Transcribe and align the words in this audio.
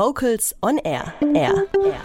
Vocals 0.00 0.54
on 0.62 0.78
Air. 0.78 1.12
Air. 1.34 1.66
Air. 1.84 2.00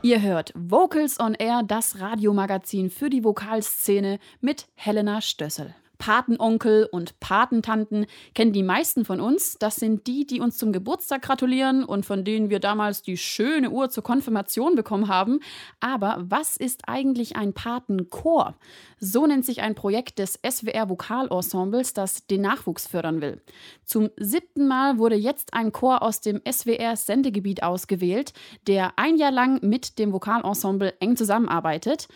Ihr 0.00 0.22
hört 0.22 0.52
Vocals 0.54 1.18
on 1.18 1.34
Air, 1.34 1.64
das 1.66 1.98
Radiomagazin 1.98 2.88
für 2.88 3.10
die 3.10 3.24
Vokalszene 3.24 4.20
mit 4.40 4.68
Helena 4.76 5.20
Stössel. 5.20 5.74
Patenonkel 5.98 6.88
und 6.90 7.18
Patentanten 7.20 8.06
kennen 8.34 8.52
die 8.52 8.62
meisten 8.62 9.04
von 9.04 9.20
uns. 9.20 9.58
Das 9.58 9.76
sind 9.76 10.06
die, 10.06 10.26
die 10.26 10.40
uns 10.40 10.56
zum 10.56 10.72
Geburtstag 10.72 11.22
gratulieren 11.22 11.84
und 11.84 12.06
von 12.06 12.24
denen 12.24 12.50
wir 12.50 12.60
damals 12.60 13.02
die 13.02 13.16
schöne 13.16 13.70
Uhr 13.70 13.90
zur 13.90 14.02
Konfirmation 14.02 14.76
bekommen 14.76 15.08
haben. 15.08 15.40
Aber 15.80 16.16
was 16.20 16.56
ist 16.56 16.88
eigentlich 16.88 17.36
ein 17.36 17.52
Patenchor? 17.52 18.56
So 19.00 19.26
nennt 19.26 19.44
sich 19.44 19.60
ein 19.60 19.74
Projekt 19.74 20.18
des 20.18 20.38
SWR 20.48 20.88
Vokalensembles, 20.88 21.92
das 21.92 22.26
den 22.26 22.42
Nachwuchs 22.42 22.86
fördern 22.86 23.20
will. 23.20 23.40
Zum 23.84 24.10
siebten 24.16 24.68
Mal 24.68 24.98
wurde 24.98 25.16
jetzt 25.16 25.54
ein 25.54 25.72
Chor 25.72 26.02
aus 26.02 26.20
dem 26.20 26.40
SWR 26.50 26.96
Sendegebiet 26.96 27.62
ausgewählt, 27.62 28.32
der 28.66 28.92
ein 28.96 29.16
Jahr 29.16 29.32
lang 29.32 29.60
mit 29.62 29.98
dem 29.98 30.12
Vokalensemble 30.12 30.94
eng 31.00 31.16
zusammenarbeitet. 31.16 32.08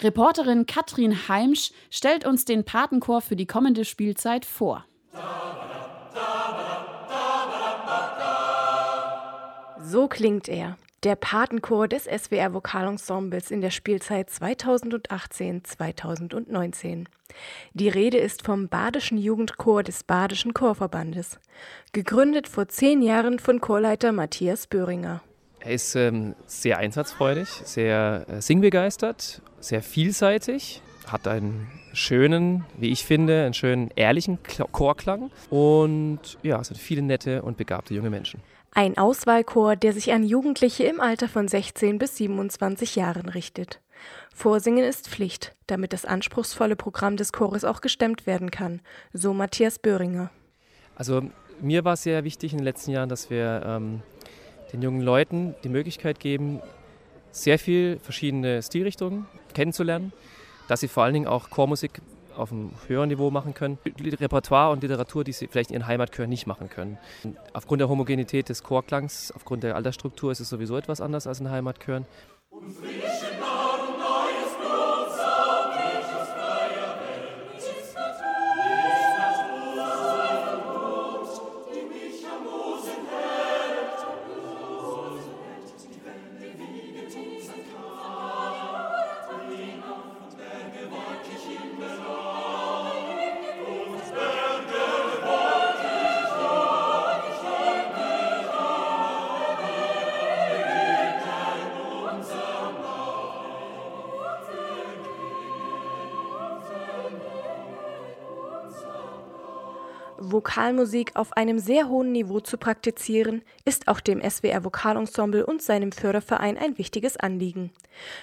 Reporterin 0.00 0.66
Katrin 0.66 1.28
Heimsch 1.28 1.70
stellt 1.90 2.26
uns 2.26 2.44
den 2.44 2.64
Patenchor 2.64 3.20
für 3.20 3.36
die 3.36 3.46
kommende 3.46 3.84
Spielzeit 3.84 4.44
vor. 4.44 4.84
So 9.80 10.08
klingt 10.08 10.48
er, 10.48 10.76
der 11.04 11.14
Patenchor 11.14 11.86
des 11.86 12.04
SWR 12.04 12.54
Vokalensembles 12.54 13.50
in 13.50 13.60
der 13.60 13.70
Spielzeit 13.70 14.30
2018-2019. 14.30 17.04
Die 17.74 17.88
Rede 17.88 18.18
ist 18.18 18.44
vom 18.44 18.68
Badischen 18.68 19.18
Jugendchor 19.18 19.82
des 19.82 20.02
Badischen 20.02 20.54
Chorverbandes, 20.54 21.38
gegründet 21.92 22.48
vor 22.48 22.68
zehn 22.68 23.02
Jahren 23.02 23.38
von 23.38 23.60
Chorleiter 23.60 24.12
Matthias 24.12 24.66
Böhringer. 24.66 25.22
Er 25.60 25.72
ist 25.72 25.94
ähm, 25.94 26.34
sehr 26.46 26.78
einsatzfreudig, 26.78 27.48
sehr 27.48 28.26
äh, 28.28 28.42
singbegeistert, 28.42 29.40
sehr 29.64 29.82
vielseitig, 29.82 30.82
hat 31.06 31.26
einen 31.26 31.66
schönen, 31.92 32.64
wie 32.78 32.90
ich 32.90 33.04
finde, 33.04 33.44
einen 33.44 33.54
schönen 33.54 33.90
ehrlichen 33.96 34.38
Chorklang 34.72 35.30
und 35.50 36.20
ja, 36.42 36.60
es 36.60 36.68
sind 36.68 36.76
viele 36.78 37.02
nette 37.02 37.42
und 37.42 37.56
begabte 37.56 37.94
junge 37.94 38.10
Menschen. 38.10 38.40
Ein 38.72 38.98
Auswahlchor, 38.98 39.76
der 39.76 39.92
sich 39.92 40.12
an 40.12 40.24
Jugendliche 40.24 40.84
im 40.84 41.00
Alter 41.00 41.28
von 41.28 41.46
16 41.46 41.98
bis 41.98 42.16
27 42.16 42.96
Jahren 42.96 43.28
richtet. 43.28 43.80
Vorsingen 44.34 44.84
ist 44.84 45.08
Pflicht, 45.08 45.54
damit 45.68 45.92
das 45.92 46.04
anspruchsvolle 46.04 46.74
Programm 46.74 47.16
des 47.16 47.32
Chores 47.32 47.64
auch 47.64 47.80
gestemmt 47.80 48.26
werden 48.26 48.50
kann, 48.50 48.80
so 49.12 49.32
Matthias 49.32 49.78
Böhringer. 49.78 50.30
Also 50.96 51.22
mir 51.60 51.84
war 51.84 51.94
es 51.94 52.02
sehr 52.02 52.24
wichtig 52.24 52.52
in 52.52 52.58
den 52.58 52.64
letzten 52.64 52.90
Jahren, 52.90 53.08
dass 53.08 53.30
wir 53.30 53.62
ähm, 53.64 54.02
den 54.72 54.82
jungen 54.82 55.00
Leuten 55.00 55.54
die 55.62 55.68
Möglichkeit 55.68 56.18
geben, 56.18 56.60
sehr 57.34 57.58
viel 57.58 57.98
verschiedene 57.98 58.62
Stilrichtungen 58.62 59.26
kennenzulernen, 59.54 60.12
dass 60.68 60.80
sie 60.80 60.88
vor 60.88 61.02
allen 61.04 61.14
Dingen 61.14 61.26
auch 61.26 61.50
Chormusik 61.50 62.00
auf 62.36 62.52
einem 62.52 62.70
höheren 62.86 63.08
Niveau 63.08 63.30
machen 63.30 63.54
können. 63.54 63.78
Repertoire 63.84 64.72
und 64.72 64.82
Literatur, 64.82 65.24
die 65.24 65.32
sie 65.32 65.46
vielleicht 65.46 65.70
in 65.70 65.76
ihren 65.76 65.86
Heimatchören 65.86 66.30
nicht 66.30 66.46
machen 66.46 66.68
können. 66.68 66.98
Aufgrund 67.52 67.80
der 67.80 67.88
Homogenität 67.88 68.48
des 68.48 68.62
Chorklangs, 68.62 69.32
aufgrund 69.32 69.62
der 69.62 69.76
Altersstruktur 69.76 70.32
ist 70.32 70.40
es 70.40 70.48
sowieso 70.48 70.76
etwas 70.76 71.00
anders 71.00 71.26
als 71.26 71.40
in 71.40 71.50
Heimatchören. 71.50 72.06
Und 72.50 72.76
Vokalmusik 110.34 111.12
auf 111.14 111.32
einem 111.34 111.60
sehr 111.60 111.88
hohen 111.88 112.10
Niveau 112.10 112.40
zu 112.40 112.58
praktizieren, 112.58 113.42
ist 113.64 113.86
auch 113.86 114.00
dem 114.00 114.20
SWR 114.20 114.64
Vokalensemble 114.64 115.46
und 115.46 115.62
seinem 115.62 115.92
Förderverein 115.92 116.58
ein 116.58 116.76
wichtiges 116.76 117.16
Anliegen. 117.16 117.70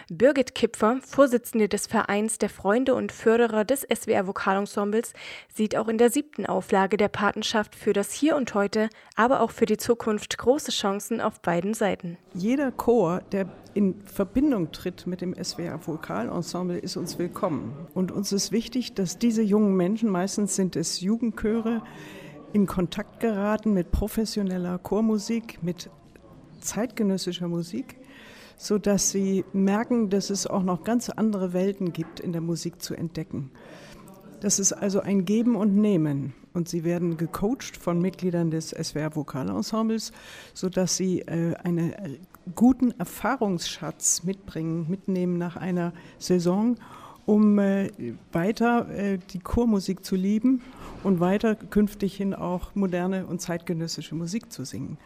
Birgit 0.09 0.53
Kipfer, 0.53 0.97
Vorsitzende 1.01 1.69
des 1.69 1.87
Vereins 1.87 2.37
der 2.37 2.49
Freunde 2.49 2.95
und 2.95 3.13
Förderer 3.13 3.63
des 3.63 3.87
SWR 3.89 4.27
Vokalensembles, 4.27 5.13
sieht 5.47 5.77
auch 5.77 5.87
in 5.87 5.97
der 5.97 6.09
siebten 6.09 6.45
Auflage 6.45 6.97
der 6.97 7.07
Patenschaft 7.07 7.75
für 7.75 7.93
das 7.93 8.11
Hier 8.11 8.35
und 8.35 8.53
Heute, 8.53 8.89
aber 9.15 9.39
auch 9.39 9.51
für 9.51 9.65
die 9.65 9.77
Zukunft 9.77 10.37
große 10.37 10.71
Chancen 10.71 11.21
auf 11.21 11.39
beiden 11.39 11.73
Seiten. 11.73 12.17
Jeder 12.33 12.73
Chor, 12.73 13.21
der 13.31 13.47
in 13.73 14.01
Verbindung 14.01 14.71
tritt 14.71 15.07
mit 15.07 15.21
dem 15.21 15.33
SWR 15.41 15.79
Vokalensemble, 15.85 16.77
ist 16.77 16.97
uns 16.97 17.17
willkommen. 17.17 17.87
Und 17.93 18.11
uns 18.11 18.33
ist 18.33 18.51
wichtig, 18.51 18.93
dass 18.95 19.17
diese 19.17 19.41
jungen 19.41 19.75
Menschen, 19.75 20.09
meistens 20.09 20.55
sind 20.55 20.75
es 20.75 20.99
Jugendchöre, 20.99 21.81
in 22.53 22.67
Kontakt 22.67 23.19
geraten 23.19 23.73
mit 23.73 23.91
professioneller 23.91 24.77
Chormusik, 24.77 25.59
mit 25.61 25.89
zeitgenössischer 26.59 27.47
Musik, 27.47 27.97
sodass 28.57 29.11
sie 29.11 29.43
merken, 29.53 30.09
dass 30.09 30.29
es 30.29 30.47
auch 30.47 30.63
noch 30.63 30.83
ganz 30.83 31.09
andere 31.09 31.53
Welten 31.53 31.93
gibt 31.93 32.19
in 32.19 32.31
der 32.31 32.41
Musik 32.41 32.81
zu 32.81 32.93
entdecken. 32.93 33.51
Das 34.41 34.59
ist 34.59 34.73
also 34.73 34.99
ein 35.01 35.25
Geben 35.25 35.55
und 35.55 35.75
Nehmen. 35.75 36.33
Und 36.53 36.67
sie 36.67 36.83
werden 36.83 37.15
gecoacht 37.15 37.77
von 37.77 38.01
Mitgliedern 38.01 38.51
des 38.51 38.69
SWR 38.71 39.15
Vokalensembles, 39.15 40.11
sodass 40.53 40.97
sie 40.97 41.21
äh, 41.21 41.55
einen 41.63 41.93
guten 42.55 42.91
Erfahrungsschatz 42.99 44.23
mitbringen, 44.23 44.87
mitnehmen 44.89 45.37
nach 45.37 45.55
einer 45.55 45.93
Saison 46.17 46.75
um 47.25 47.59
äh, 47.59 47.91
weiter 48.31 48.89
äh, 48.89 49.19
die 49.31 49.39
Chormusik 49.39 50.05
zu 50.05 50.15
lieben 50.15 50.61
und 51.03 51.19
weiter 51.19 51.55
künftig 51.55 52.15
hin 52.15 52.33
auch 52.33 52.75
moderne 52.75 53.25
und 53.25 53.41
zeitgenössische 53.41 54.15
Musik 54.15 54.51
zu 54.51 54.65
singen. 54.65 54.97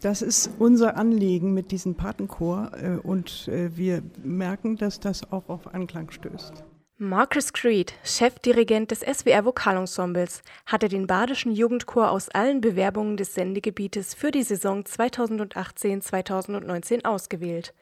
Das 0.00 0.20
ist 0.20 0.50
unser 0.58 0.96
Anliegen 0.96 1.54
mit 1.54 1.70
diesem 1.70 1.94
Patenchor 1.94 2.72
äh, 2.74 3.06
und 3.06 3.48
äh, 3.48 3.76
wir 3.76 4.02
merken, 4.22 4.76
dass 4.76 5.00
das 5.00 5.32
auch 5.32 5.48
auf 5.48 5.74
Anklang 5.74 6.10
stößt. 6.10 6.64
Marcus 6.98 7.52
Creed, 7.52 7.94
Chefdirigent 8.04 8.92
des 8.92 9.00
SWR 9.00 9.44
Vokalensembles, 9.44 10.42
hatte 10.66 10.88
den 10.88 11.08
Badischen 11.08 11.50
Jugendchor 11.50 12.12
aus 12.12 12.28
allen 12.28 12.60
Bewerbungen 12.60 13.16
des 13.16 13.34
Sendegebietes 13.34 14.14
für 14.14 14.30
die 14.30 14.44
Saison 14.44 14.84
2018-2019 14.84 17.04
ausgewählt. 17.04 17.74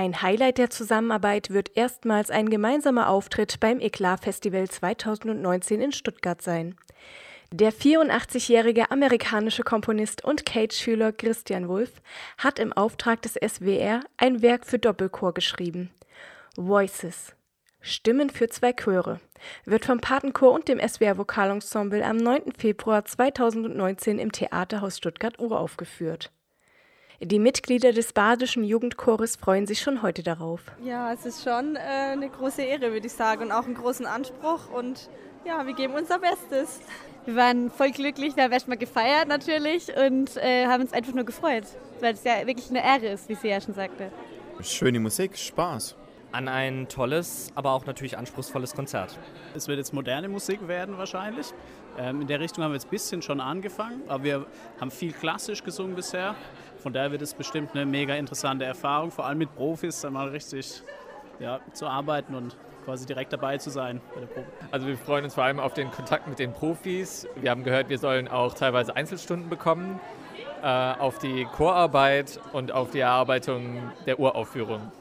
Ein 0.00 0.22
Highlight 0.22 0.58
der 0.58 0.70
Zusammenarbeit 0.70 1.50
wird 1.50 1.76
erstmals 1.76 2.30
ein 2.30 2.50
gemeinsamer 2.50 3.08
Auftritt 3.08 3.58
beim 3.58 3.80
Eklat 3.80 4.20
Festival 4.20 4.68
2019 4.68 5.80
in 5.80 5.90
Stuttgart 5.90 6.40
sein. 6.40 6.76
Der 7.50 7.72
84-jährige 7.72 8.92
amerikanische 8.92 9.64
Komponist 9.64 10.22
und 10.22 10.46
Cage-Schüler 10.46 11.10
Christian 11.10 11.66
Wulff 11.68 11.90
hat 12.36 12.60
im 12.60 12.72
Auftrag 12.72 13.22
des 13.22 13.32
SWR 13.34 14.02
ein 14.18 14.40
Werk 14.40 14.66
für 14.66 14.78
Doppelchor 14.78 15.34
geschrieben. 15.34 15.90
Voices. 16.56 17.34
Stimmen 17.80 18.30
für 18.30 18.48
zwei 18.48 18.72
Chöre 18.74 19.18
wird 19.64 19.84
vom 19.84 20.00
Patenchor 20.00 20.52
und 20.52 20.68
dem 20.68 20.78
SWR 20.78 21.18
Vokalensemble 21.18 22.04
am 22.04 22.18
9. 22.18 22.52
Februar 22.56 23.04
2019 23.04 24.20
im 24.20 24.30
Theaterhaus 24.30 24.98
Stuttgart 24.98 25.40
uraufgeführt. 25.40 26.30
Die 27.20 27.40
Mitglieder 27.40 27.92
des 27.92 28.12
Badischen 28.12 28.62
Jugendchores 28.62 29.34
freuen 29.34 29.66
sich 29.66 29.80
schon 29.80 30.02
heute 30.02 30.22
darauf. 30.22 30.60
Ja, 30.84 31.12
es 31.12 31.26
ist 31.26 31.42
schon 31.42 31.74
äh, 31.74 31.78
eine 32.12 32.28
große 32.28 32.62
Ehre, 32.62 32.92
würde 32.92 33.08
ich 33.08 33.12
sagen, 33.12 33.42
und 33.42 33.50
auch 33.52 33.64
einen 33.64 33.74
großen 33.74 34.06
Anspruch. 34.06 34.70
Und 34.72 35.10
ja, 35.44 35.66
wir 35.66 35.74
geben 35.74 35.94
unser 35.94 36.20
Bestes. 36.20 36.78
Wir 37.24 37.34
waren 37.34 37.72
voll 37.72 37.90
glücklich, 37.90 38.36
wir 38.36 38.44
haben 38.44 38.52
erstmal 38.52 38.78
gefeiert 38.78 39.26
natürlich 39.26 39.88
und 39.96 40.36
äh, 40.36 40.66
haben 40.66 40.82
uns 40.82 40.92
einfach 40.92 41.12
nur 41.12 41.24
gefreut, 41.24 41.64
weil 42.00 42.14
es 42.14 42.22
ja 42.22 42.46
wirklich 42.46 42.70
eine 42.70 42.84
Ehre 42.84 43.12
ist, 43.12 43.28
wie 43.28 43.34
sie 43.34 43.48
ja 43.48 43.60
schon 43.60 43.74
sagte. 43.74 44.12
Schöne 44.62 45.00
Musik, 45.00 45.36
Spaß. 45.36 45.96
An 46.30 46.46
ein 46.46 46.88
tolles, 46.88 47.50
aber 47.54 47.72
auch 47.72 47.86
natürlich 47.86 48.18
anspruchsvolles 48.18 48.74
Konzert. 48.74 49.18
Es 49.54 49.66
wird 49.66 49.78
jetzt 49.78 49.94
moderne 49.94 50.28
Musik 50.28 50.68
werden 50.68 50.98
wahrscheinlich. 50.98 51.54
Ähm, 51.98 52.20
in 52.20 52.26
der 52.26 52.38
Richtung 52.38 52.62
haben 52.62 52.72
wir 52.72 52.76
jetzt 52.76 52.86
ein 52.86 52.90
bisschen 52.90 53.22
schon 53.22 53.40
angefangen, 53.40 54.02
aber 54.08 54.24
wir 54.24 54.46
haben 54.80 54.90
viel 54.90 55.12
klassisch 55.12 55.64
gesungen 55.64 55.96
bisher. 55.96 56.34
Von 56.82 56.92
daher 56.92 57.10
wird 57.12 57.22
es 57.22 57.32
bestimmt 57.32 57.70
eine 57.74 57.86
mega 57.86 58.14
interessante 58.14 58.64
Erfahrung, 58.64 59.10
vor 59.10 59.26
allem 59.26 59.38
mit 59.38 59.54
Profis 59.54 60.02
dann 60.02 60.12
mal 60.12 60.28
richtig 60.28 60.82
ja, 61.40 61.60
zu 61.72 61.86
arbeiten 61.86 62.34
und 62.34 62.56
quasi 62.84 63.06
direkt 63.06 63.32
dabei 63.32 63.58
zu 63.58 63.70
sein 63.70 64.00
bei 64.14 64.20
der 64.20 64.26
Probe. 64.28 64.46
Also 64.70 64.86
wir 64.86 64.96
freuen 64.96 65.24
uns 65.24 65.34
vor 65.34 65.44
allem 65.44 65.60
auf 65.60 65.74
den 65.74 65.90
Kontakt 65.90 66.26
mit 66.28 66.38
den 66.38 66.52
Profis. 66.52 67.26
Wir 67.36 67.50
haben 67.50 67.64
gehört, 67.64 67.88
wir 67.88 67.98
sollen 67.98 68.28
auch 68.28 68.54
teilweise 68.54 68.94
Einzelstunden 68.94 69.48
bekommen, 69.48 69.98
äh, 70.62 70.66
auf 70.66 71.18
die 71.18 71.46
Chorarbeit 71.46 72.40
und 72.52 72.72
auf 72.72 72.90
die 72.90 73.00
Erarbeitung 73.00 73.92
der 74.06 74.18
Uraufführung. 74.18 74.92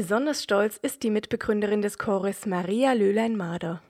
Besonders 0.00 0.42
stolz 0.42 0.78
ist 0.78 1.02
die 1.02 1.10
Mitbegründerin 1.10 1.82
des 1.82 1.98
Chores 1.98 2.46
Maria 2.46 2.94
Löhlein-Mader. 2.94 3.82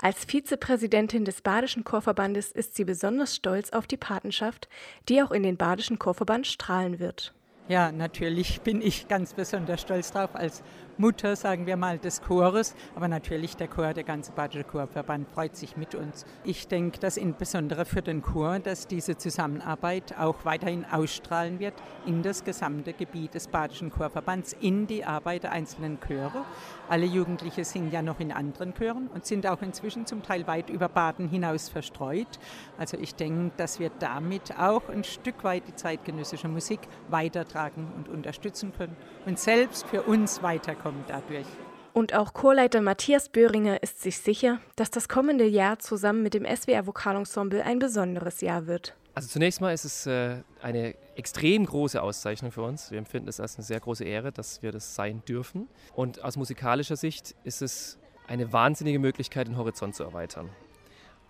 Als 0.00 0.24
Vizepräsidentin 0.24 1.26
des 1.26 1.42
Badischen 1.42 1.84
Chorverbandes 1.84 2.50
ist 2.50 2.76
sie 2.76 2.84
besonders 2.86 3.36
stolz 3.36 3.68
auf 3.68 3.86
die 3.86 3.98
Patenschaft, 3.98 4.70
die 5.10 5.22
auch 5.22 5.30
in 5.30 5.42
den 5.42 5.58
Badischen 5.58 5.98
Chorverband 5.98 6.46
strahlen 6.46 6.98
wird. 6.98 7.34
Ja, 7.68 7.92
natürlich 7.92 8.62
bin 8.62 8.80
ich 8.80 9.06
ganz 9.06 9.34
besonders 9.34 9.82
stolz 9.82 10.12
drauf 10.12 10.34
als 10.34 10.62
Mutter, 11.00 11.34
sagen 11.34 11.64
wir 11.64 11.78
mal, 11.78 11.98
des 11.98 12.20
Chores. 12.20 12.74
Aber 12.94 13.08
natürlich 13.08 13.56
der 13.56 13.68
Chor, 13.68 13.94
der 13.94 14.04
ganze 14.04 14.32
Badische 14.32 14.64
Chorverband 14.64 15.30
freut 15.30 15.56
sich 15.56 15.78
mit 15.78 15.94
uns. 15.94 16.26
Ich 16.44 16.68
denke, 16.68 16.98
dass 16.98 17.16
insbesondere 17.16 17.86
für 17.86 18.02
den 18.02 18.20
Chor, 18.20 18.58
dass 18.58 18.86
diese 18.86 19.16
Zusammenarbeit 19.16 20.18
auch 20.18 20.44
weiterhin 20.44 20.84
ausstrahlen 20.84 21.58
wird 21.58 21.72
in 22.04 22.22
das 22.22 22.44
gesamte 22.44 22.92
Gebiet 22.92 23.32
des 23.32 23.48
Badischen 23.48 23.90
Chorverbands, 23.90 24.54
in 24.60 24.86
die 24.86 25.02
Arbeit 25.02 25.44
der 25.44 25.52
einzelnen 25.52 25.98
Chöre. 26.06 26.44
Alle 26.86 27.06
Jugendliche 27.06 27.64
singen 27.64 27.90
ja 27.90 28.02
noch 28.02 28.20
in 28.20 28.30
anderen 28.30 28.74
Chören 28.74 29.08
und 29.08 29.24
sind 29.24 29.46
auch 29.46 29.62
inzwischen 29.62 30.04
zum 30.04 30.22
Teil 30.22 30.46
weit 30.46 30.68
über 30.68 30.90
Baden 30.90 31.30
hinaus 31.30 31.70
verstreut. 31.70 32.38
Also 32.76 32.98
ich 32.98 33.14
denke, 33.14 33.52
dass 33.56 33.80
wir 33.80 33.90
damit 34.00 34.58
auch 34.58 34.90
ein 34.90 35.04
Stück 35.04 35.44
weit 35.44 35.66
die 35.66 35.74
zeitgenössische 35.74 36.48
Musik 36.48 36.80
weitertragen 37.08 37.90
und 37.96 38.10
unterstützen 38.10 38.74
können 38.76 38.96
und 39.24 39.38
selbst 39.38 39.86
für 39.86 40.02
uns 40.02 40.42
weiterkommen 40.42 40.89
kommen 40.90 41.04
dadurch. 41.06 41.46
Und 41.92 42.14
auch 42.14 42.32
Chorleiter 42.32 42.80
Matthias 42.80 43.28
Böhringer 43.28 43.82
ist 43.82 44.00
sich 44.00 44.18
sicher, 44.18 44.60
dass 44.76 44.90
das 44.90 45.08
kommende 45.08 45.44
Jahr 45.44 45.78
zusammen 45.78 46.22
mit 46.22 46.34
dem 46.34 46.44
SWR 46.44 46.86
Vokalensemble 46.86 47.64
ein 47.64 47.78
besonderes 47.78 48.40
Jahr 48.40 48.66
wird. 48.66 48.96
Also 49.14 49.28
zunächst 49.28 49.60
mal 49.60 49.72
ist 49.72 49.84
es 49.84 50.06
äh, 50.06 50.36
eine 50.62 50.94
extrem 51.16 51.66
große 51.66 52.00
Auszeichnung 52.00 52.52
für 52.52 52.62
uns. 52.62 52.90
Wir 52.90 52.98
empfinden 52.98 53.28
es 53.28 53.40
als 53.40 53.56
eine 53.56 53.64
sehr 53.64 53.80
große 53.80 54.04
Ehre, 54.04 54.30
dass 54.30 54.62
wir 54.62 54.70
das 54.72 54.94
sein 54.94 55.22
dürfen. 55.28 55.68
Und 55.94 56.22
aus 56.22 56.36
musikalischer 56.36 56.96
Sicht 56.96 57.34
ist 57.42 57.60
es 57.60 57.98
eine 58.28 58.52
wahnsinnige 58.52 59.00
Möglichkeit, 59.00 59.48
den 59.48 59.56
Horizont 59.56 59.96
zu 59.96 60.04
erweitern. 60.04 60.48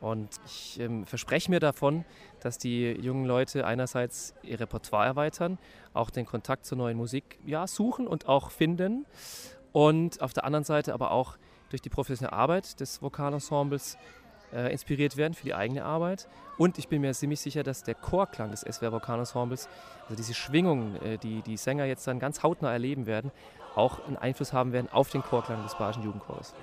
Und 0.01 0.29
ich 0.47 0.81
ähm, 0.81 1.05
verspreche 1.05 1.51
mir 1.51 1.61
davon, 1.61 2.05
dass 2.41 2.57
die 2.57 2.91
jungen 2.93 3.27
Leute 3.27 3.67
einerseits 3.67 4.35
ihr 4.43 4.59
Repertoire 4.59 5.05
erweitern, 5.05 5.59
auch 5.93 6.09
den 6.11 6.25
Kontakt 6.25 6.65
zur 6.65 6.79
neuen 6.79 6.97
Musik 6.97 7.39
ja, 7.45 7.67
suchen 7.67 8.07
und 8.07 8.27
auch 8.27 8.51
finden. 8.51 9.05
Und 9.73 10.23
auf 10.23 10.33
der 10.33 10.45
anderen 10.45 10.65
Seite 10.65 10.95
aber 10.95 11.11
auch 11.11 11.37
durch 11.69 11.83
die 11.83 11.91
professionelle 11.91 12.33
Arbeit 12.33 12.81
des 12.81 13.03
Vokalensembles 13.03 13.99
äh, 14.53 14.73
inspiriert 14.73 15.17
werden 15.17 15.35
für 15.35 15.45
die 15.45 15.55
eigene 15.55 15.85
Arbeit. 15.85 16.29
Und 16.59 16.79
ich 16.79 16.89
bin 16.89 17.03
mir 17.03 17.13
ziemlich 17.13 17.41
sicher, 17.41 17.63
dass 17.63 17.85
der 17.85 17.95
Chorklang 17.95 18.51
des 18.51 18.61
SWR 18.63 18.93
Vokalensembles, 18.93 19.69
also 20.05 20.17
diese 20.17 20.35
Schwingungen, 20.35 20.97
äh, 21.03 21.19
die 21.19 21.43
die 21.43 21.57
Sänger 21.57 21.85
jetzt 21.85 22.07
dann 22.07 22.19
ganz 22.19 22.43
hautnah 22.43 22.73
erleben 22.73 23.07
werden, 23.07 23.31
auch 23.77 24.05
einen 24.07 24.17
Einfluss 24.17 24.53
haben 24.53 24.73
werden 24.73 24.89
auf 24.91 25.11
den 25.11 25.23
Chorklang 25.23 25.63
des 25.63 25.77
Bayerischen 25.77 26.03
Jugendchores. 26.03 26.55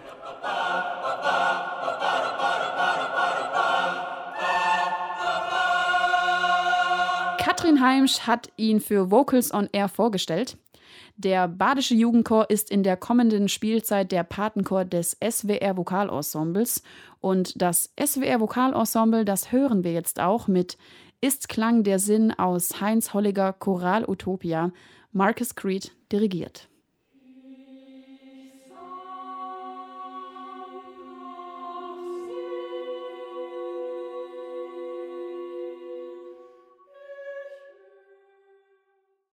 Katrin 7.48 7.80
Heimsch 7.80 8.28
hat 8.28 8.52
ihn 8.58 8.82
für 8.82 9.10
Vocals 9.10 9.54
on 9.54 9.70
Air 9.72 9.88
vorgestellt. 9.88 10.58
Der 11.16 11.48
Badische 11.48 11.96
Jugendchor 11.96 12.50
ist 12.50 12.70
in 12.70 12.84
der 12.84 12.98
kommenden 12.98 13.48
Spielzeit 13.48 14.12
der 14.12 14.26
Patenchor 14.26 14.84
des 14.84 15.16
SWR 15.24 15.78
Vokalensembles. 15.78 16.84
Und 17.22 17.62
das 17.62 17.94
SWR 17.98 18.42
Vokalensemble, 18.42 19.24
das 19.24 19.54
hören 19.54 19.86
wir 19.86 19.94
jetzt 19.94 20.20
auch 20.20 20.50
mit 20.50 20.78
Ist 21.22 21.48
Klang 21.48 21.86
der 21.86 22.00
Sinn 22.00 22.38
aus 22.38 22.82
Heinz 22.82 23.14
Holliger 23.14 23.54
Choral 23.54 24.04
Utopia, 24.10 24.74
Marcus 25.14 25.56
Creed 25.56 25.94
dirigiert. 26.12 26.68